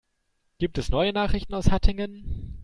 [0.57, 2.57] Gibt es neue Nachrichten aus Hattingen?